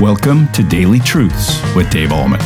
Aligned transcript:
Welcome 0.00 0.52
to 0.52 0.62
Daily 0.62 1.00
Truths 1.00 1.58
with 1.74 1.88
Dave 1.88 2.10
Ahlman. 2.10 2.36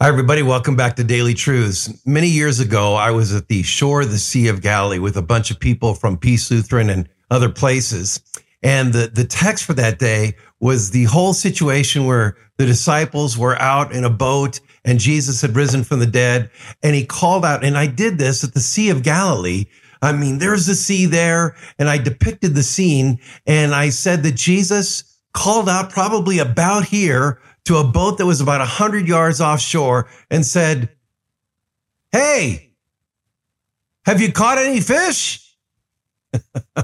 Hi, 0.00 0.08
everybody. 0.08 0.42
Welcome 0.42 0.76
back 0.76 0.94
to 0.94 1.02
Daily 1.02 1.34
Truths. 1.34 1.92
Many 2.06 2.28
years 2.28 2.60
ago, 2.60 2.94
I 2.94 3.10
was 3.10 3.34
at 3.34 3.48
the 3.48 3.64
shore 3.64 4.02
of 4.02 4.12
the 4.12 4.18
Sea 4.18 4.46
of 4.46 4.62
Galilee 4.62 5.00
with 5.00 5.16
a 5.16 5.22
bunch 5.22 5.50
of 5.50 5.58
people 5.58 5.94
from 5.94 6.16
Peace 6.16 6.52
Lutheran 6.52 6.88
and 6.88 7.08
other 7.32 7.48
places. 7.48 8.20
And 8.62 8.92
the, 8.92 9.08
the 9.08 9.24
text 9.24 9.64
for 9.64 9.74
that 9.74 9.98
day 9.98 10.36
was 10.60 10.92
the 10.92 11.04
whole 11.06 11.34
situation 11.34 12.06
where 12.06 12.36
the 12.58 12.66
disciples 12.66 13.36
were 13.36 13.60
out 13.60 13.90
in 13.90 14.04
a 14.04 14.10
boat 14.10 14.60
and 14.84 15.00
Jesus 15.00 15.42
had 15.42 15.56
risen 15.56 15.82
from 15.82 15.98
the 15.98 16.06
dead. 16.06 16.48
And 16.84 16.94
he 16.94 17.04
called 17.04 17.44
out, 17.44 17.64
and 17.64 17.76
I 17.76 17.88
did 17.88 18.18
this 18.18 18.44
at 18.44 18.54
the 18.54 18.60
Sea 18.60 18.90
of 18.90 19.02
Galilee. 19.02 19.64
I 20.04 20.12
mean, 20.12 20.38
there's 20.38 20.66
the 20.66 20.74
sea 20.74 21.06
there. 21.06 21.56
And 21.78 21.88
I 21.88 21.98
depicted 21.98 22.54
the 22.54 22.62
scene 22.62 23.18
and 23.46 23.74
I 23.74 23.88
said 23.88 24.22
that 24.24 24.34
Jesus 24.34 25.18
called 25.32 25.68
out 25.68 25.90
probably 25.90 26.38
about 26.38 26.84
here 26.84 27.40
to 27.64 27.78
a 27.78 27.84
boat 27.84 28.18
that 28.18 28.26
was 28.26 28.40
about 28.40 28.60
100 28.60 29.08
yards 29.08 29.40
offshore 29.40 30.08
and 30.30 30.44
said, 30.44 30.90
Hey, 32.12 32.72
have 34.04 34.20
you 34.20 34.30
caught 34.30 34.58
any 34.58 34.80
fish? 34.80 35.56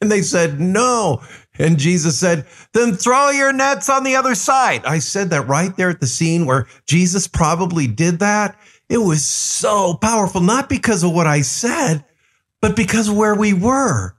and 0.00 0.12
they 0.12 0.22
said, 0.22 0.60
No. 0.60 1.22
And 1.58 1.78
Jesus 1.78 2.18
said, 2.18 2.46
Then 2.72 2.94
throw 2.94 3.30
your 3.30 3.52
nets 3.52 3.88
on 3.88 4.04
the 4.04 4.16
other 4.16 4.34
side. 4.34 4.84
I 4.84 4.98
said 4.98 5.30
that 5.30 5.48
right 5.48 5.74
there 5.76 5.90
at 5.90 6.00
the 6.00 6.06
scene 6.06 6.46
where 6.46 6.66
Jesus 6.86 7.26
probably 7.26 7.86
did 7.86 8.18
that. 8.18 8.58
It 8.88 8.98
was 8.98 9.24
so 9.24 9.94
powerful, 9.94 10.40
not 10.40 10.68
because 10.68 11.02
of 11.04 11.12
what 11.12 11.26
I 11.26 11.42
said, 11.42 12.04
but 12.60 12.76
because 12.76 13.08
of 13.08 13.16
where 13.16 13.34
we 13.34 13.52
were. 13.52 14.14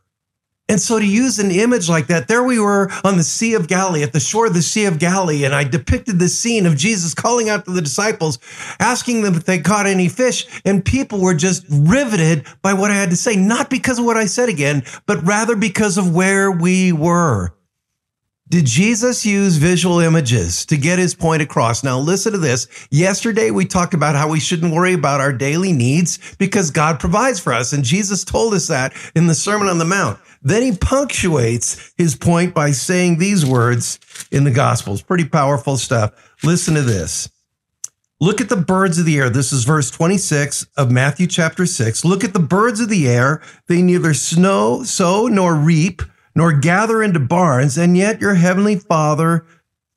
And 0.70 0.80
so 0.80 1.00
to 1.00 1.06
use 1.06 1.38
an 1.38 1.52
image 1.52 1.90
like 1.90 2.08
that, 2.08 2.30
there 2.30 2.44
we 2.44 2.58
were 2.58 2.90
on 3.04 3.18
the 3.18 3.26
Sea 3.26 3.56
of 3.56 3.68
Galilee, 3.68 4.04
at 4.04 4.14
the 4.14 4.22
shore 4.22 4.46
of 4.46 4.54
the 4.54 4.62
Sea 4.62 4.86
of 4.86 5.00
Galilee, 5.00 5.44
and 5.44 5.54
I 5.54 5.66
depicted 5.66 6.18
the 6.18 6.30
scene 6.30 6.66
of 6.66 6.78
Jesus 6.78 7.14
calling 7.14 7.50
out 7.50 7.66
to 7.66 7.72
the 7.72 7.82
disciples, 7.82 8.40
asking 8.80 9.22
them 9.22 9.36
if 9.36 9.44
they 9.44 9.60
caught 9.60 9.86
any 9.86 10.08
fish, 10.08 10.48
and 10.64 10.86
people 10.86 11.20
were 11.20 11.34
just 11.34 11.66
riveted 11.70 12.46
by 12.62 12.74
what 12.74 12.90
I 12.90 12.96
had 12.96 13.10
to 13.10 13.18
say, 13.18 13.36
not 13.36 13.70
because 13.70 14.00
of 14.00 14.06
what 14.06 14.16
I 14.16 14.28
said 14.28 14.48
again, 14.48 14.84
but 15.06 15.22
rather 15.28 15.58
because 15.58 15.98
of 15.98 16.16
where 16.16 16.50
we 16.50 16.94
were. 16.94 17.54
Did 18.52 18.66
Jesus 18.66 19.26
use 19.26 19.56
visual 19.56 20.02
images 20.02 20.66
to 20.66 20.76
get 20.76 21.00
his 21.00 21.16
point 21.16 21.42
across? 21.42 21.86
Now, 21.86 21.98
listen 21.98 22.34
to 22.34 22.38
this. 22.38 22.68
Yesterday, 22.92 23.50
we 23.50 23.64
talked 23.64 23.94
about 23.94 24.18
how 24.18 24.28
we 24.28 24.42
shouldn't 24.42 24.74
worry 24.74 24.92
about 24.92 25.22
our 25.22 25.32
daily 25.32 25.72
needs 25.72 26.20
because 26.36 26.70
God 26.70 27.00
provides 27.00 27.40
for 27.40 27.54
us. 27.54 27.72
And 27.72 27.86
Jesus 27.86 28.26
told 28.26 28.54
us 28.54 28.68
that 28.68 28.92
in 29.16 29.28
the 29.28 29.36
Sermon 29.36 29.70
on 29.70 29.78
the 29.78 29.86
Mount. 29.86 30.20
Then 30.42 30.64
he 30.64 30.76
punctuates 30.76 31.94
his 31.96 32.18
point 32.18 32.54
by 32.54 32.72
saying 32.72 33.20
these 33.20 33.46
words 33.46 34.00
in 34.34 34.44
the 34.44 34.52
Gospels. 34.52 35.02
Pretty 35.02 35.24
powerful 35.24 35.78
stuff. 35.78 36.12
Listen 36.44 36.74
to 36.74 36.82
this. 36.82 37.30
Look 38.20 38.42
at 38.42 38.50
the 38.50 38.58
birds 38.58 39.00
of 39.00 39.06
the 39.06 39.18
air. 39.18 39.30
This 39.30 39.54
is 39.54 39.64
verse 39.64 39.90
26 39.90 40.68
of 40.76 40.92
Matthew 40.92 41.26
chapter 41.26 41.66
6. 41.66 42.04
Look 42.04 42.26
at 42.26 42.34
the 42.34 42.40
birds 42.40 42.82
of 42.82 42.90
the 42.90 43.08
air. 43.08 43.42
They 43.68 43.82
neither 43.82 44.14
snow, 44.14 44.84
sow, 44.84 45.28
nor 45.28 45.56
reap 45.56 46.02
nor 46.36 46.54
gather 46.54 47.02
into 47.04 47.20
barns, 47.20 47.78
and 47.78 47.98
yet 47.98 48.22
your 48.22 48.36
heavenly 48.36 48.76
Father 48.76 49.46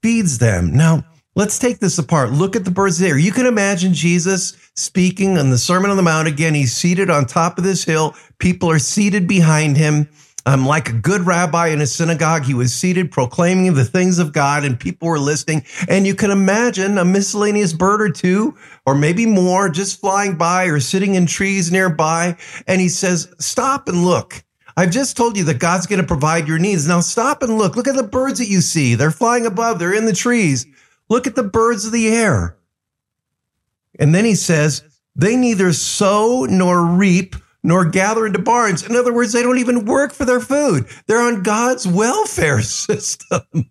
feeds 0.02 0.38
them. 0.38 0.74
Now, 0.74 1.04
let's 1.34 1.58
take 1.58 1.78
this 1.78 1.98
apart. 1.98 2.32
Look 2.32 2.56
at 2.56 2.64
the 2.64 2.70
birds 2.70 2.98
there. 2.98 3.18
You 3.18 3.32
can 3.32 3.46
imagine 3.46 3.94
Jesus 3.94 4.56
speaking 4.74 5.38
on 5.38 5.50
the 5.50 5.58
Sermon 5.58 5.90
on 5.90 5.96
the 5.96 6.02
Mount 6.02 6.28
again. 6.28 6.55
He's 6.55 6.77
seated 6.77 7.10
on 7.10 7.27
top 7.27 7.58
of 7.58 7.64
this 7.64 7.84
hill. 7.84 8.14
People 8.38 8.70
are 8.70 8.78
seated 8.78 9.27
behind 9.27 9.77
him. 9.77 10.08
Um, 10.46 10.66
like 10.66 10.90
a 10.90 10.92
good 10.92 11.22
rabbi 11.22 11.68
in 11.68 11.80
a 11.80 11.86
synagogue, 11.86 12.44
he 12.44 12.52
was 12.52 12.74
seated 12.74 13.10
proclaiming 13.10 13.72
the 13.72 13.84
things 13.84 14.18
of 14.18 14.34
God 14.34 14.62
and 14.62 14.78
people 14.78 15.08
were 15.08 15.18
listening. 15.18 15.64
And 15.88 16.06
you 16.06 16.14
can 16.14 16.30
imagine 16.30 16.98
a 16.98 17.05
miscellaneous 17.05 17.72
bird 17.72 18.02
or 18.02 18.11
two, 18.11 18.55
or 18.84 18.94
maybe 18.94 19.24
more, 19.24 19.70
just 19.70 20.00
flying 20.00 20.36
by 20.36 20.67
or 20.67 20.80
sitting 20.80 21.14
in 21.14 21.24
trees 21.24 21.73
nearby. 21.73 22.36
And 22.67 22.78
he 22.83 22.90
says, 22.90 23.33
stop 23.39 23.89
and 23.89 24.05
look. 24.05 24.44
I've 24.77 24.90
just 24.90 25.17
told 25.17 25.36
you 25.36 25.45
that 25.45 25.61
God's 25.61 25.86
going 25.86 26.01
to 26.01 26.07
provide 26.07 26.48
your 26.48 26.58
needs. 26.58 26.89
Now 26.89 27.01
stop 27.01 27.42
and 27.42 27.57
look. 27.58 27.77
Look 27.77 27.89
at 27.89 27.96
the 27.96 28.02
birds 28.02 28.39
that 28.39 28.48
you 28.48 28.61
see. 28.61 28.95
They're 28.95 29.11
flying 29.11 29.46
above. 29.46 29.79
They're 29.79 29.95
in 29.95 30.07
the 30.07 30.12
trees. 30.12 30.67
Look 31.08 31.27
at 31.27 31.36
the 31.36 31.45
birds 31.45 31.85
of 31.85 31.92
the 31.92 32.08
air. 32.08 32.57
And 33.98 34.14
then 34.14 34.24
he 34.24 34.35
says, 34.35 34.83
they 35.14 35.36
neither 35.36 35.73
sow 35.73 36.45
nor 36.45 36.85
reap 36.85 37.36
nor 37.62 37.85
gather 37.85 38.27
into 38.27 38.39
barns. 38.39 38.85
In 38.85 38.95
other 38.95 39.12
words, 39.12 39.33
they 39.33 39.42
don't 39.42 39.58
even 39.58 39.86
work 39.86 40.12
for 40.12 40.24
their 40.24 40.40
food. 40.40 40.86
They're 41.06 41.23
on 41.23 41.42
God's 41.42 41.86
welfare 41.86 42.61
system. 42.62 43.70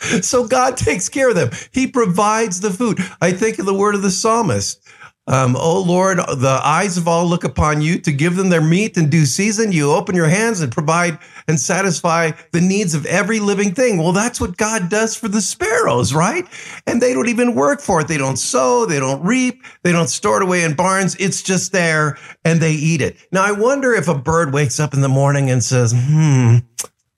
so 0.20 0.46
God 0.46 0.76
takes 0.76 1.08
care 1.08 1.30
of 1.30 1.36
them. 1.36 1.50
He 1.72 1.86
provides 1.86 2.60
the 2.60 2.70
food. 2.70 2.98
I 3.20 3.32
think 3.32 3.58
of 3.58 3.66
the 3.66 3.74
word 3.74 3.94
of 3.94 4.02
the 4.02 4.10
psalmist. 4.10 4.86
Um, 5.26 5.54
oh 5.56 5.82
Lord, 5.82 6.18
the 6.18 6.60
eyes 6.64 6.96
of 6.96 7.06
all 7.06 7.24
look 7.24 7.44
upon 7.44 7.82
you 7.82 8.00
to 8.00 8.10
give 8.10 8.36
them 8.36 8.48
their 8.48 8.60
meat 8.60 8.96
in 8.96 9.10
due 9.10 9.26
season. 9.26 9.70
You 9.70 9.92
open 9.92 10.16
your 10.16 10.28
hands 10.28 10.60
and 10.60 10.72
provide 10.72 11.18
and 11.46 11.60
satisfy 11.60 12.32
the 12.52 12.60
needs 12.60 12.94
of 12.94 13.06
every 13.06 13.38
living 13.38 13.72
thing. 13.72 13.98
Well, 13.98 14.12
that's 14.12 14.40
what 14.40 14.56
God 14.56 14.88
does 14.88 15.14
for 15.14 15.28
the 15.28 15.40
sparrows, 15.40 16.12
right? 16.12 16.46
And 16.86 17.00
they 17.00 17.12
don't 17.12 17.28
even 17.28 17.54
work 17.54 17.80
for 17.80 18.00
it. 18.00 18.08
They 18.08 18.18
don't 18.18 18.38
sow, 18.38 18.86
they 18.86 18.98
don't 18.98 19.22
reap, 19.22 19.62
they 19.82 19.92
don't 19.92 20.08
store 20.08 20.38
it 20.38 20.42
away 20.42 20.64
in 20.64 20.74
barns. 20.74 21.14
It's 21.16 21.42
just 21.42 21.70
there 21.70 22.18
and 22.44 22.60
they 22.60 22.72
eat 22.72 23.00
it. 23.00 23.16
Now, 23.30 23.44
I 23.44 23.52
wonder 23.52 23.92
if 23.92 24.08
a 24.08 24.18
bird 24.18 24.52
wakes 24.52 24.80
up 24.80 24.94
in 24.94 25.00
the 25.00 25.08
morning 25.08 25.48
and 25.50 25.62
says, 25.62 25.92
hmm, 25.94 26.56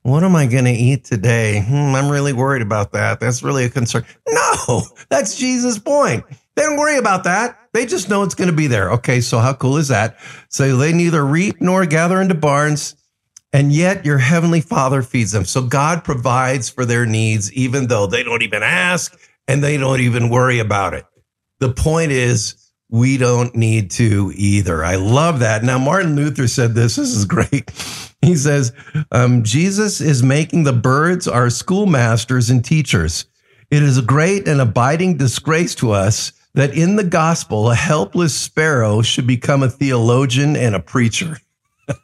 what 0.02 0.24
am 0.24 0.34
I 0.34 0.46
going 0.46 0.64
to 0.64 0.70
eat 0.70 1.04
today? 1.04 1.62
Hmm, 1.62 1.94
I'm 1.94 2.10
really 2.10 2.32
worried 2.32 2.62
about 2.62 2.92
that. 2.92 3.20
That's 3.20 3.42
really 3.42 3.64
a 3.64 3.70
concern. 3.70 4.04
No, 4.28 4.82
that's 5.08 5.36
Jesus' 5.36 5.78
point. 5.78 6.24
They 6.56 6.62
don't 6.62 6.76
worry 6.76 6.98
about 6.98 7.24
that. 7.24 7.58
They 7.72 7.86
just 7.86 8.08
know 8.08 8.22
it's 8.22 8.34
going 8.34 8.50
to 8.50 8.56
be 8.56 8.66
there. 8.66 8.90
Okay, 8.92 9.20
so 9.20 9.38
how 9.38 9.54
cool 9.54 9.78
is 9.78 9.88
that? 9.88 10.18
So 10.48 10.76
they 10.76 10.92
neither 10.92 11.24
reap 11.24 11.60
nor 11.60 11.86
gather 11.86 12.20
into 12.20 12.34
barns, 12.34 12.96
and 13.52 13.72
yet 13.72 14.04
your 14.04 14.18
heavenly 14.18 14.60
Father 14.60 15.02
feeds 15.02 15.32
them. 15.32 15.44
So 15.44 15.62
God 15.62 16.04
provides 16.04 16.68
for 16.68 16.84
their 16.84 17.06
needs, 17.06 17.52
even 17.52 17.86
though 17.86 18.06
they 18.06 18.22
don't 18.22 18.42
even 18.42 18.62
ask 18.62 19.18
and 19.48 19.62
they 19.62 19.76
don't 19.76 20.00
even 20.00 20.28
worry 20.28 20.58
about 20.58 20.94
it. 20.94 21.06
The 21.60 21.72
point 21.72 22.12
is, 22.12 22.56
we 22.90 23.16
don't 23.16 23.54
need 23.56 23.90
to 23.92 24.32
either. 24.34 24.84
I 24.84 24.96
love 24.96 25.38
that. 25.38 25.64
Now, 25.64 25.78
Martin 25.78 26.14
Luther 26.14 26.46
said 26.46 26.74
this. 26.74 26.96
This 26.96 27.14
is 27.14 27.24
great. 27.24 27.70
He 28.24 28.36
says, 28.36 28.72
um, 29.10 29.42
Jesus 29.42 30.00
is 30.00 30.22
making 30.22 30.62
the 30.62 30.72
birds 30.72 31.26
our 31.26 31.50
schoolmasters 31.50 32.50
and 32.50 32.64
teachers. 32.64 33.24
It 33.68 33.82
is 33.82 33.98
a 33.98 34.02
great 34.02 34.46
and 34.46 34.60
abiding 34.60 35.16
disgrace 35.16 35.74
to 35.76 35.90
us 35.90 36.32
that 36.54 36.76
in 36.76 36.96
the 36.96 37.04
gospel, 37.04 37.70
a 37.70 37.74
helpless 37.74 38.34
sparrow 38.34 39.02
should 39.02 39.26
become 39.26 39.62
a 39.62 39.70
theologian 39.70 40.56
and 40.56 40.74
a 40.74 40.80
preacher. 40.80 41.38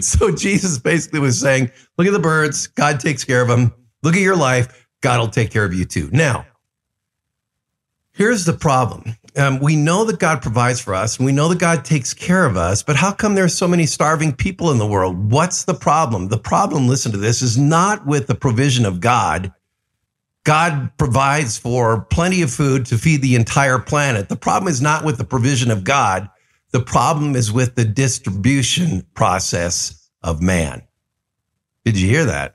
so 0.00 0.34
Jesus 0.34 0.78
basically 0.78 1.20
was 1.20 1.40
saying, 1.40 1.70
look 1.96 2.06
at 2.06 2.12
the 2.12 2.18
birds, 2.18 2.66
God 2.66 3.00
takes 3.00 3.24
care 3.24 3.40
of 3.40 3.48
them. 3.48 3.72
Look 4.02 4.14
at 4.14 4.20
your 4.20 4.36
life, 4.36 4.88
God 5.00 5.20
will 5.20 5.28
take 5.28 5.50
care 5.50 5.64
of 5.64 5.74
you 5.74 5.84
too. 5.84 6.10
Now, 6.12 6.46
here's 8.12 8.44
the 8.44 8.52
problem. 8.52 9.16
Um, 9.36 9.60
we 9.60 9.76
know 9.76 10.04
that 10.04 10.18
God 10.18 10.42
provides 10.42 10.80
for 10.80 10.94
us 10.94 11.16
and 11.16 11.26
we 11.26 11.32
know 11.32 11.48
that 11.48 11.58
God 11.58 11.84
takes 11.84 12.12
care 12.12 12.44
of 12.44 12.56
us, 12.56 12.82
but 12.82 12.96
how 12.96 13.12
come 13.12 13.34
there's 13.34 13.56
so 13.56 13.68
many 13.68 13.86
starving 13.86 14.34
people 14.34 14.70
in 14.70 14.78
the 14.78 14.86
world? 14.86 15.30
What's 15.30 15.64
the 15.64 15.74
problem? 15.74 16.28
The 16.28 16.38
problem, 16.38 16.88
listen 16.88 17.12
to 17.12 17.18
this, 17.18 17.40
is 17.40 17.56
not 17.56 18.06
with 18.06 18.26
the 18.26 18.34
provision 18.34 18.84
of 18.84 19.00
God. 19.00 19.52
God 20.48 20.90
provides 20.96 21.58
for 21.58 22.06
plenty 22.06 22.40
of 22.40 22.50
food 22.50 22.86
to 22.86 22.96
feed 22.96 23.20
the 23.20 23.34
entire 23.34 23.78
planet. 23.78 24.30
The 24.30 24.36
problem 24.36 24.70
is 24.72 24.80
not 24.80 25.04
with 25.04 25.18
the 25.18 25.24
provision 25.24 25.70
of 25.70 25.84
God. 25.84 26.26
The 26.70 26.80
problem 26.80 27.36
is 27.36 27.52
with 27.52 27.74
the 27.74 27.84
distribution 27.84 29.04
process 29.12 30.08
of 30.22 30.40
man. 30.40 30.80
Did 31.84 32.00
you 32.00 32.08
hear 32.08 32.24
that? 32.24 32.54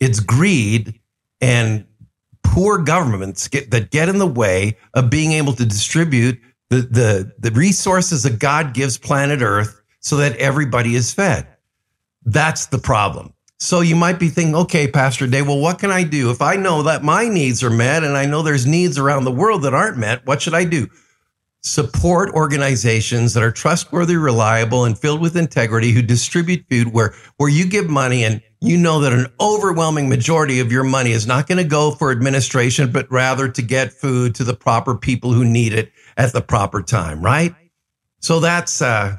It's 0.00 0.18
greed 0.18 0.98
and 1.40 1.86
poor 2.42 2.78
governments 2.78 3.46
get, 3.46 3.70
that 3.70 3.92
get 3.92 4.08
in 4.08 4.18
the 4.18 4.26
way 4.26 4.76
of 4.94 5.08
being 5.08 5.30
able 5.30 5.52
to 5.52 5.64
distribute 5.64 6.40
the, 6.70 6.78
the, 6.78 7.32
the 7.38 7.52
resources 7.52 8.24
that 8.24 8.40
God 8.40 8.74
gives 8.74 8.98
planet 8.98 9.42
Earth 9.42 9.80
so 10.00 10.16
that 10.16 10.34
everybody 10.38 10.96
is 10.96 11.14
fed. 11.14 11.46
That's 12.24 12.66
the 12.66 12.78
problem. 12.78 13.32
So 13.62 13.80
you 13.80 13.94
might 13.94 14.18
be 14.18 14.28
thinking, 14.28 14.56
okay, 14.56 14.88
Pastor 14.88 15.28
Dave, 15.28 15.46
well, 15.46 15.60
what 15.60 15.78
can 15.78 15.92
I 15.92 16.02
do? 16.02 16.32
If 16.32 16.42
I 16.42 16.56
know 16.56 16.82
that 16.82 17.04
my 17.04 17.28
needs 17.28 17.62
are 17.62 17.70
met 17.70 18.02
and 18.02 18.16
I 18.16 18.26
know 18.26 18.42
there's 18.42 18.66
needs 18.66 18.98
around 18.98 19.22
the 19.22 19.30
world 19.30 19.62
that 19.62 19.72
aren't 19.72 19.98
met, 19.98 20.26
what 20.26 20.42
should 20.42 20.52
I 20.52 20.64
do? 20.64 20.88
Support 21.62 22.30
organizations 22.30 23.34
that 23.34 23.42
are 23.44 23.52
trustworthy, 23.52 24.16
reliable, 24.16 24.84
and 24.84 24.98
filled 24.98 25.20
with 25.20 25.36
integrity 25.36 25.92
who 25.92 26.02
distribute 26.02 26.64
food 26.68 26.92
where, 26.92 27.14
where 27.36 27.48
you 27.48 27.64
give 27.64 27.88
money 27.88 28.24
and 28.24 28.42
you 28.60 28.76
know 28.76 28.98
that 28.98 29.12
an 29.12 29.28
overwhelming 29.38 30.08
majority 30.08 30.58
of 30.58 30.72
your 30.72 30.82
money 30.82 31.12
is 31.12 31.28
not 31.28 31.46
going 31.46 31.58
to 31.58 31.64
go 31.64 31.92
for 31.92 32.10
administration, 32.10 32.90
but 32.90 33.08
rather 33.12 33.48
to 33.48 33.62
get 33.62 33.92
food 33.92 34.34
to 34.34 34.42
the 34.42 34.54
proper 34.54 34.96
people 34.96 35.32
who 35.32 35.44
need 35.44 35.72
it 35.72 35.92
at 36.16 36.32
the 36.32 36.42
proper 36.42 36.82
time, 36.82 37.22
right? 37.22 37.54
So 38.18 38.40
that's, 38.40 38.82
uh, 38.82 39.18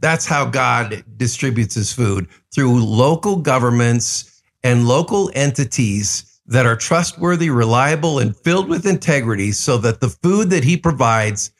That's 0.00 0.26
how 0.26 0.46
God 0.46 1.04
distributes 1.16 1.74
his 1.74 1.92
food 1.92 2.28
through 2.54 2.84
local 2.84 3.36
governments 3.36 4.42
and 4.62 4.86
local 4.86 5.30
entities 5.34 6.40
that 6.46 6.66
are 6.66 6.76
trustworthy, 6.76 7.50
reliable, 7.50 8.18
and 8.18 8.36
filled 8.36 8.68
with 8.68 8.86
integrity 8.86 9.52
so 9.52 9.78
that 9.78 10.00
the 10.00 10.08
food 10.08 10.50
that 10.50 10.64
he 10.64 10.76
provides 10.76 11.50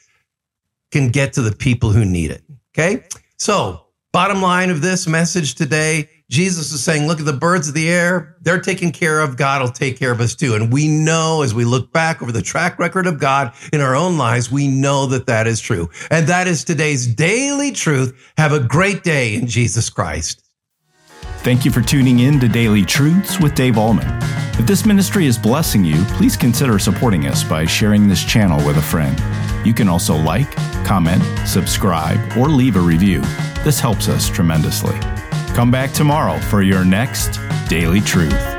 can 0.91 1.09
get 1.09 1.33
to 1.33 1.41
the 1.41 1.55
people 1.55 1.91
who 1.91 2.05
need 2.05 2.31
it. 2.31 2.43
Okay. 2.77 3.03
So, 3.37 3.87
bottom 4.11 4.41
line 4.41 4.69
of 4.69 4.81
this 4.81 5.07
message 5.07 5.55
today 5.55 6.09
Jesus 6.33 6.71
is 6.71 6.83
saying, 6.83 7.05
look 7.05 7.19
at 7.19 7.27
the 7.27 7.31
birds 7.31 7.67
of 7.67 7.75
the 7.75 7.87
air. 7.87 8.35
They're 8.41 8.59
taken 8.59 8.91
care 8.91 9.19
of. 9.19 9.37
God 9.37 9.61
will 9.61 9.69
take 9.69 9.99
care 9.99 10.11
of 10.11 10.19
us 10.19 10.33
too. 10.33 10.55
And 10.55 10.73
we 10.73 10.87
know 10.87 11.43
as 11.43 11.53
we 11.53 11.63
look 11.63 11.93
back 11.93 12.23
over 12.23 12.31
the 12.31 12.41
track 12.41 12.79
record 12.79 13.05
of 13.05 13.19
God 13.19 13.53
in 13.71 13.81
our 13.81 13.95
own 13.95 14.17
lives, 14.17 14.51
we 14.51 14.67
know 14.67 15.05
that 15.05 15.27
that 15.27 15.45
is 15.45 15.61
true. 15.61 15.91
And 16.09 16.25
that 16.25 16.47
is 16.47 16.63
today's 16.63 17.05
daily 17.05 17.71
truth. 17.71 18.33
Have 18.39 18.51
a 18.51 18.59
great 18.59 19.03
day 19.03 19.35
in 19.35 19.45
Jesus 19.45 19.91
Christ. 19.91 20.43
Thank 21.43 21.65
you 21.65 21.71
for 21.71 21.81
tuning 21.81 22.21
in 22.21 22.39
to 22.39 22.47
Daily 22.47 22.83
Truths 22.83 23.39
with 23.39 23.53
Dave 23.53 23.75
Ahlman. 23.75 24.19
If 24.59 24.65
this 24.65 24.87
ministry 24.87 25.27
is 25.27 25.37
blessing 25.37 25.85
you, 25.85 26.03
please 26.15 26.35
consider 26.35 26.79
supporting 26.79 27.27
us 27.27 27.43
by 27.43 27.67
sharing 27.67 28.07
this 28.07 28.23
channel 28.23 28.65
with 28.65 28.77
a 28.77 28.81
friend. 28.81 29.21
You 29.63 29.75
can 29.75 29.87
also 29.87 30.15
like, 30.15 30.51
comment, 30.83 31.21
subscribe, 31.47 32.35
or 32.35 32.47
leave 32.47 32.75
a 32.75 32.79
review. 32.79 33.21
This 33.63 33.79
helps 33.79 34.07
us 34.07 34.27
tremendously. 34.31 34.97
Come 35.53 35.69
back 35.69 35.91
tomorrow 35.91 36.39
for 36.39 36.63
your 36.63 36.83
next 36.83 37.39
Daily 37.69 38.01
Truth. 38.01 38.52